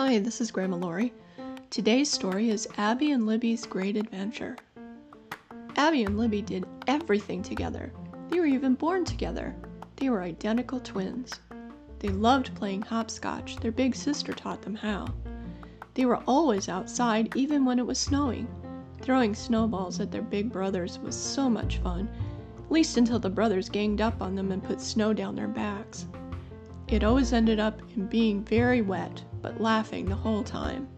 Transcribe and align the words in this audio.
Hi, 0.00 0.20
this 0.20 0.40
is 0.40 0.52
Grandma 0.52 0.76
Lori. 0.76 1.12
Today's 1.70 2.08
story 2.08 2.50
is 2.50 2.68
Abby 2.76 3.10
and 3.10 3.26
Libby's 3.26 3.66
Great 3.66 3.96
Adventure. 3.96 4.56
Abby 5.74 6.04
and 6.04 6.16
Libby 6.16 6.40
did 6.40 6.66
everything 6.86 7.42
together. 7.42 7.92
They 8.28 8.38
were 8.38 8.46
even 8.46 8.74
born 8.74 9.04
together. 9.04 9.56
They 9.96 10.08
were 10.08 10.22
identical 10.22 10.78
twins. 10.78 11.40
They 11.98 12.10
loved 12.10 12.54
playing 12.54 12.82
hopscotch. 12.82 13.56
Their 13.56 13.72
big 13.72 13.96
sister 13.96 14.32
taught 14.32 14.62
them 14.62 14.76
how. 14.76 15.08
They 15.94 16.04
were 16.04 16.22
always 16.28 16.68
outside, 16.68 17.34
even 17.34 17.64
when 17.64 17.80
it 17.80 17.86
was 17.86 17.98
snowing. 17.98 18.46
Throwing 19.00 19.34
snowballs 19.34 19.98
at 19.98 20.12
their 20.12 20.22
big 20.22 20.52
brothers 20.52 21.00
was 21.00 21.16
so 21.16 21.50
much 21.50 21.78
fun, 21.78 22.08
at 22.56 22.70
least 22.70 22.98
until 22.98 23.18
the 23.18 23.30
brothers 23.30 23.68
ganged 23.68 24.00
up 24.00 24.22
on 24.22 24.36
them 24.36 24.52
and 24.52 24.62
put 24.62 24.80
snow 24.80 25.12
down 25.12 25.34
their 25.34 25.48
backs. 25.48 26.06
It 26.86 27.02
always 27.02 27.32
ended 27.32 27.58
up 27.58 27.82
in 27.96 28.06
being 28.06 28.44
very 28.44 28.80
wet, 28.80 29.24
but 29.42 29.60
laughing 29.60 30.06
the 30.06 30.14
whole 30.14 30.42
time. 30.42 30.88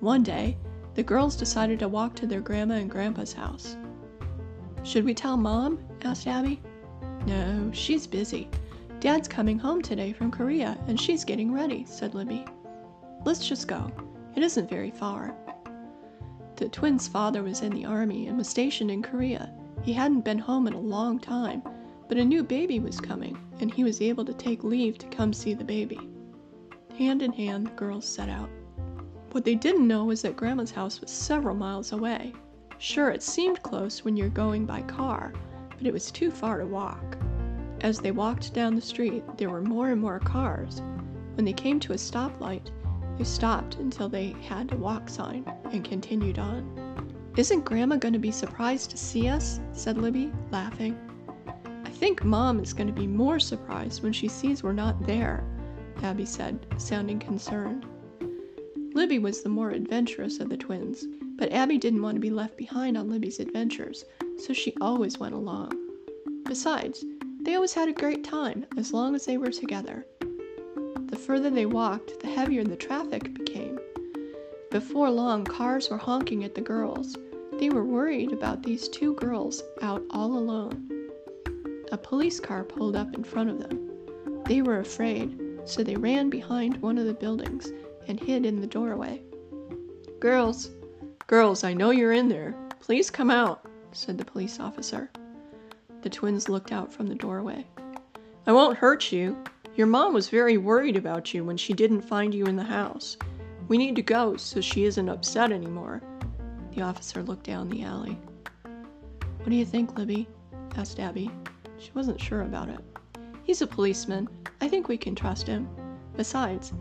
One 0.00 0.22
day, 0.22 0.56
the 0.94 1.02
girls 1.02 1.36
decided 1.36 1.78
to 1.78 1.88
walk 1.88 2.14
to 2.16 2.26
their 2.26 2.40
grandma 2.40 2.74
and 2.74 2.90
grandpa's 2.90 3.32
house. 3.32 3.76
Should 4.82 5.04
we 5.04 5.14
tell 5.14 5.36
Mom? 5.36 5.78
asked 6.02 6.26
Abby. 6.26 6.60
No, 7.26 7.70
she's 7.72 8.06
busy. 8.06 8.48
Dad's 9.00 9.28
coming 9.28 9.58
home 9.58 9.80
today 9.80 10.12
from 10.12 10.30
Korea 10.30 10.78
and 10.86 11.00
she's 11.00 11.24
getting 11.24 11.52
ready, 11.52 11.84
said 11.84 12.14
Libby. 12.14 12.44
Let's 13.24 13.46
just 13.46 13.68
go. 13.68 13.90
It 14.34 14.42
isn't 14.42 14.68
very 14.68 14.90
far. 14.90 15.34
The 16.56 16.68
twins' 16.68 17.08
father 17.08 17.42
was 17.42 17.62
in 17.62 17.72
the 17.72 17.84
army 17.84 18.26
and 18.26 18.36
was 18.36 18.48
stationed 18.48 18.90
in 18.90 19.02
Korea. 19.02 19.52
He 19.82 19.92
hadn't 19.92 20.24
been 20.24 20.38
home 20.38 20.66
in 20.66 20.74
a 20.74 20.80
long 20.80 21.18
time, 21.18 21.62
but 22.08 22.18
a 22.18 22.24
new 22.24 22.42
baby 22.42 22.78
was 22.78 23.00
coming, 23.00 23.38
and 23.60 23.72
he 23.72 23.84
was 23.84 24.00
able 24.00 24.24
to 24.24 24.34
take 24.34 24.62
leave 24.62 24.98
to 24.98 25.06
come 25.08 25.32
see 25.32 25.54
the 25.54 25.64
baby. 25.64 25.98
Hand 26.98 27.22
in 27.22 27.32
hand, 27.32 27.66
the 27.66 27.70
girls 27.70 28.06
set 28.06 28.28
out. 28.28 28.50
What 29.32 29.44
they 29.44 29.54
didn't 29.54 29.88
know 29.88 30.04
was 30.04 30.22
that 30.22 30.36
Grandma's 30.36 30.70
house 30.70 31.00
was 31.00 31.10
several 31.10 31.54
miles 31.54 31.92
away. 31.92 32.34
Sure, 32.78 33.10
it 33.10 33.22
seemed 33.22 33.62
close 33.62 34.04
when 34.04 34.16
you're 34.16 34.28
going 34.28 34.66
by 34.66 34.82
car, 34.82 35.32
but 35.70 35.86
it 35.86 35.92
was 35.92 36.10
too 36.10 36.30
far 36.30 36.58
to 36.58 36.66
walk. 36.66 37.16
As 37.80 37.98
they 37.98 38.10
walked 38.10 38.52
down 38.52 38.74
the 38.74 38.80
street, 38.80 39.24
there 39.38 39.48
were 39.48 39.62
more 39.62 39.88
and 39.88 40.00
more 40.00 40.18
cars. 40.18 40.82
When 41.34 41.46
they 41.46 41.54
came 41.54 41.80
to 41.80 41.94
a 41.94 41.96
stoplight, 41.96 42.70
they 43.16 43.24
stopped 43.24 43.76
until 43.76 44.08
they 44.08 44.36
had 44.42 44.70
a 44.72 44.76
walk 44.76 45.08
sign 45.08 45.44
and 45.72 45.84
continued 45.84 46.38
on. 46.38 47.12
Isn't 47.36 47.64
Grandma 47.64 47.96
going 47.96 48.12
to 48.12 48.18
be 48.18 48.30
surprised 48.30 48.90
to 48.90 48.98
see 48.98 49.28
us? 49.28 49.60
said 49.72 49.96
Libby, 49.96 50.30
laughing. 50.50 50.98
I 51.84 51.90
think 51.90 52.22
Mom 52.22 52.60
is 52.60 52.74
going 52.74 52.88
to 52.88 52.92
be 52.92 53.06
more 53.06 53.40
surprised 53.40 54.02
when 54.02 54.12
she 54.12 54.28
sees 54.28 54.62
we're 54.62 54.74
not 54.74 55.06
there, 55.06 55.42
Abby 56.02 56.26
said, 56.26 56.66
sounding 56.78 57.18
concerned. 57.18 57.86
Libby 58.94 59.18
was 59.18 59.42
the 59.42 59.48
more 59.48 59.70
adventurous 59.70 60.40
of 60.40 60.48
the 60.48 60.56
twins, 60.56 61.06
but 61.36 61.52
Abby 61.52 61.78
didn't 61.78 62.02
want 62.02 62.16
to 62.16 62.20
be 62.20 62.30
left 62.30 62.56
behind 62.56 62.98
on 62.98 63.08
Libby's 63.08 63.40
adventures, 63.40 64.04
so 64.36 64.52
she 64.52 64.74
always 64.80 65.18
went 65.18 65.34
along. 65.34 65.72
Besides, 66.44 67.04
they 67.40 67.54
always 67.54 67.72
had 67.72 67.88
a 67.88 67.92
great 67.92 68.24
time 68.24 68.66
as 68.76 68.92
long 68.92 69.14
as 69.14 69.24
they 69.24 69.38
were 69.38 69.50
together. 69.50 70.06
The 71.06 71.18
further 71.18 71.50
they 71.50 71.66
walked, 71.66 72.20
the 72.20 72.28
heavier 72.28 72.64
the 72.64 72.76
traffic 72.76 73.32
became. 73.34 73.78
Before 74.70 75.10
long, 75.10 75.44
cars 75.44 75.88
were 75.88 75.98
honking 75.98 76.44
at 76.44 76.54
the 76.54 76.60
girls. 76.60 77.16
They 77.58 77.70
were 77.70 77.84
worried 77.84 78.32
about 78.32 78.62
these 78.62 78.88
two 78.88 79.14
girls 79.14 79.62
out 79.82 80.02
all 80.10 80.36
alone. 80.36 80.88
A 81.92 81.98
police 81.98 82.40
car 82.40 82.64
pulled 82.64 82.96
up 82.96 83.14
in 83.14 83.22
front 83.22 83.50
of 83.50 83.58
them. 83.60 83.90
They 84.46 84.62
were 84.62 84.80
afraid, 84.80 85.38
so 85.64 85.82
they 85.82 85.96
ran 85.96 86.30
behind 86.30 86.80
one 86.82 86.98
of 86.98 87.06
the 87.06 87.14
buildings 87.14 87.72
and 88.08 88.18
hid 88.18 88.44
in 88.44 88.60
the 88.60 88.66
doorway. 88.66 89.22
Girls, 90.20 90.70
girls, 91.26 91.64
I 91.64 91.74
know 91.74 91.90
you're 91.90 92.12
in 92.12 92.28
there. 92.28 92.54
Please 92.80 93.10
come 93.10 93.30
out, 93.30 93.66
said 93.92 94.18
the 94.18 94.24
police 94.24 94.60
officer. 94.60 95.10
The 96.02 96.10
twins 96.10 96.48
looked 96.48 96.72
out 96.72 96.92
from 96.92 97.06
the 97.06 97.14
doorway. 97.14 97.66
I 98.46 98.52
won't 98.52 98.78
hurt 98.78 99.12
you. 99.12 99.36
Your 99.76 99.86
mom 99.86 100.12
was 100.12 100.28
very 100.28 100.58
worried 100.58 100.96
about 100.96 101.32
you 101.32 101.44
when 101.44 101.56
she 101.56 101.72
didn't 101.72 102.02
find 102.02 102.34
you 102.34 102.44
in 102.46 102.56
the 102.56 102.64
house. 102.64 103.16
We 103.68 103.78
need 103.78 103.96
to 103.96 104.02
go 104.02 104.36
so 104.36 104.60
she 104.60 104.84
isn't 104.84 105.08
upset 105.08 105.52
anymore. 105.52 106.02
The 106.74 106.82
officer 106.82 107.22
looked 107.22 107.44
down 107.44 107.68
the 107.68 107.84
alley. 107.84 108.18
What 108.62 109.48
do 109.48 109.54
you 109.54 109.64
think, 109.64 109.96
Libby? 109.96 110.28
asked 110.76 111.00
Abby. 111.00 111.30
She 111.78 111.90
wasn't 111.94 112.20
sure 112.20 112.42
about 112.42 112.68
it. 112.68 112.80
He's 113.44 113.62
a 113.62 113.66
policeman. 113.66 114.28
I 114.60 114.68
think 114.68 114.88
we 114.88 114.96
can 114.96 115.14
trust 115.14 115.46
him. 115.46 115.68
Besides, 116.16 116.72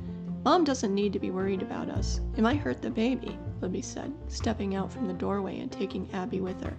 Mom 0.43 0.63
doesn't 0.63 0.93
need 0.93 1.13
to 1.13 1.19
be 1.19 1.31
worried 1.31 1.61
about 1.61 1.89
us. 1.89 2.19
It 2.35 2.41
might 2.41 2.57
hurt 2.57 2.81
the 2.81 2.89
baby, 2.89 3.37
Libby 3.61 3.81
said, 3.81 4.13
stepping 4.27 4.75
out 4.75 4.91
from 4.91 5.07
the 5.07 5.13
doorway 5.13 5.59
and 5.59 5.71
taking 5.71 6.09
Abby 6.13 6.41
with 6.41 6.61
her. 6.63 6.75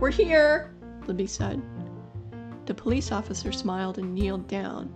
We're 0.00 0.10
here, 0.10 0.74
Libby 1.06 1.26
said. 1.26 1.62
The 2.66 2.74
police 2.74 3.12
officer 3.12 3.52
smiled 3.52 3.98
and 3.98 4.14
kneeled 4.14 4.48
down. 4.48 4.92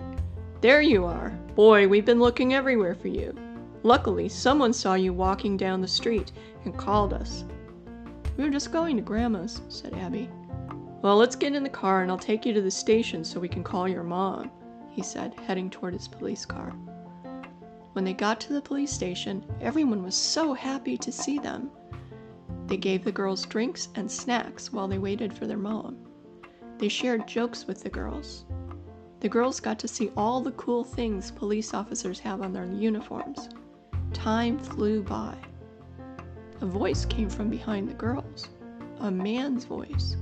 There 0.60 0.80
you 0.80 1.04
are. 1.04 1.30
Boy, 1.54 1.86
we've 1.86 2.06
been 2.06 2.20
looking 2.20 2.54
everywhere 2.54 2.94
for 2.94 3.08
you. 3.08 3.34
Luckily, 3.82 4.28
someone 4.28 4.72
saw 4.72 4.94
you 4.94 5.12
walking 5.12 5.56
down 5.56 5.80
the 5.80 5.88
street 5.88 6.32
and 6.64 6.76
called 6.76 7.12
us. 7.12 7.44
We 8.36 8.44
were 8.44 8.50
just 8.50 8.72
going 8.72 8.96
to 8.96 9.02
Grandma's, 9.02 9.60
said 9.68 9.94
Abby. 9.94 10.28
Well, 11.04 11.18
let's 11.18 11.36
get 11.36 11.54
in 11.54 11.62
the 11.62 11.68
car 11.68 12.00
and 12.00 12.10
I'll 12.10 12.16
take 12.16 12.46
you 12.46 12.54
to 12.54 12.62
the 12.62 12.70
station 12.70 13.24
so 13.24 13.38
we 13.38 13.46
can 13.46 13.62
call 13.62 13.86
your 13.86 14.02
mom, 14.02 14.50
he 14.88 15.02
said, 15.02 15.34
heading 15.46 15.68
toward 15.68 15.92
his 15.92 16.08
police 16.08 16.46
car. 16.46 16.70
When 17.92 18.06
they 18.06 18.14
got 18.14 18.40
to 18.40 18.54
the 18.54 18.62
police 18.62 18.90
station, 18.90 19.44
everyone 19.60 20.02
was 20.02 20.14
so 20.14 20.54
happy 20.54 20.96
to 20.96 21.12
see 21.12 21.38
them. 21.38 21.70
They 22.68 22.78
gave 22.78 23.04
the 23.04 23.12
girls 23.12 23.44
drinks 23.44 23.90
and 23.96 24.10
snacks 24.10 24.72
while 24.72 24.88
they 24.88 24.96
waited 24.96 25.30
for 25.30 25.46
their 25.46 25.58
mom. 25.58 25.98
They 26.78 26.88
shared 26.88 27.28
jokes 27.28 27.66
with 27.66 27.82
the 27.82 27.90
girls. 27.90 28.46
The 29.20 29.28
girls 29.28 29.60
got 29.60 29.78
to 29.80 29.88
see 29.88 30.10
all 30.16 30.40
the 30.40 30.52
cool 30.52 30.84
things 30.84 31.30
police 31.30 31.74
officers 31.74 32.18
have 32.20 32.40
on 32.40 32.54
their 32.54 32.64
uniforms. 32.64 33.50
Time 34.14 34.58
flew 34.58 35.02
by. 35.02 35.36
A 36.62 36.66
voice 36.66 37.04
came 37.04 37.28
from 37.28 37.50
behind 37.50 37.90
the 37.90 37.92
girls. 37.92 38.48
A 39.00 39.10
man's 39.10 39.66
voice. 39.66 40.16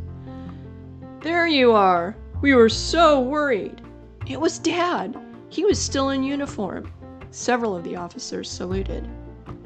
There 1.22 1.47
you 1.47 1.71
are! 1.71 2.16
We 2.41 2.53
were 2.53 2.69
so 2.69 3.21
worried! 3.21 3.81
It 4.27 4.41
was 4.41 4.59
Dad! 4.59 5.16
He 5.50 5.65
was 5.65 5.78
still 5.78 6.10
in 6.10 6.25
uniform. 6.25 6.93
Several 7.31 7.77
of 7.77 7.84
the 7.84 7.94
officers 7.94 8.50
saluted. 8.50 9.09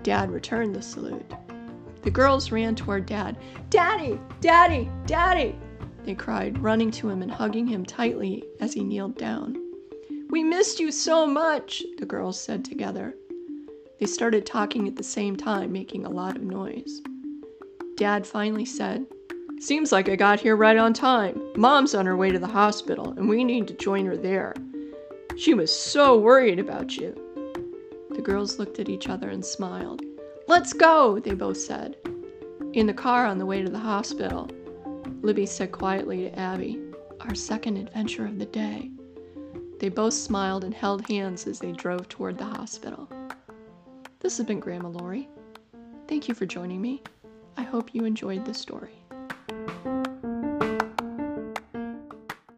Dad 0.02 0.30
returned 0.30 0.76
the 0.76 0.82
salute. 0.82 1.32
The 2.02 2.10
girls 2.10 2.52
ran 2.52 2.74
toward 2.74 3.06
Dad. 3.06 3.38
Daddy! 3.70 4.20
Daddy! 4.42 4.90
Daddy! 5.06 5.58
They 6.04 6.14
cried, 6.14 6.58
running 6.58 6.90
to 6.90 7.08
him 7.08 7.22
and 7.22 7.30
hugging 7.30 7.66
him 7.66 7.86
tightly 7.86 8.44
as 8.60 8.74
he 8.74 8.84
kneeled 8.84 9.16
down. 9.16 9.56
We 10.28 10.44
missed 10.44 10.78
you 10.78 10.92
so 10.92 11.26
much, 11.26 11.82
the 11.96 12.04
girls 12.04 12.38
said 12.38 12.66
together. 12.66 13.14
They 13.98 14.04
started 14.04 14.44
talking 14.44 14.86
at 14.88 14.96
the 14.96 15.02
same 15.02 15.36
time, 15.36 15.72
making 15.72 16.04
a 16.04 16.10
lot 16.10 16.36
of 16.36 16.42
noise. 16.42 17.00
Dad 17.96 18.26
finally 18.26 18.66
said, 18.66 19.06
Seems 19.58 19.90
like 19.90 20.08
I 20.08 20.16
got 20.16 20.38
here 20.38 20.54
right 20.54 20.76
on 20.76 20.92
time. 20.92 21.40
Mom's 21.56 21.94
on 21.94 22.04
her 22.04 22.16
way 22.16 22.30
to 22.30 22.38
the 22.38 22.46
hospital, 22.46 23.12
and 23.16 23.26
we 23.28 23.42
need 23.42 23.66
to 23.68 23.74
join 23.74 24.04
her 24.04 24.16
there. 24.16 24.54
She 25.36 25.54
was 25.54 25.74
so 25.74 26.18
worried 26.18 26.58
about 26.58 26.96
you. 26.96 27.14
The 28.10 28.22
girls 28.22 28.58
looked 28.58 28.78
at 28.78 28.90
each 28.90 29.08
other 29.08 29.30
and 29.30 29.44
smiled. 29.44 30.02
Let's 30.46 30.74
go, 30.74 31.18
they 31.18 31.32
both 31.32 31.56
said. 31.56 31.96
In 32.74 32.86
the 32.86 32.94
car 32.94 33.24
on 33.24 33.38
the 33.38 33.46
way 33.46 33.62
to 33.62 33.70
the 33.70 33.78
hospital, 33.78 34.48
Libby 35.22 35.46
said 35.46 35.72
quietly 35.72 36.24
to 36.24 36.38
Abby, 36.38 36.78
Our 37.20 37.34
second 37.34 37.78
adventure 37.78 38.26
of 38.26 38.38
the 38.38 38.46
day. 38.46 38.90
They 39.80 39.88
both 39.88 40.14
smiled 40.14 40.64
and 40.64 40.74
held 40.74 41.08
hands 41.08 41.46
as 41.46 41.58
they 41.58 41.72
drove 41.72 42.08
toward 42.08 42.36
the 42.36 42.44
hospital. 42.44 43.08
This 44.20 44.36
has 44.36 44.46
been 44.46 44.60
Grandma 44.60 44.88
Lori. 44.88 45.28
Thank 46.08 46.28
you 46.28 46.34
for 46.34 46.44
joining 46.44 46.82
me. 46.82 47.02
I 47.56 47.62
hope 47.62 47.94
you 47.94 48.04
enjoyed 48.04 48.44
the 48.44 48.54
story. 48.54 49.05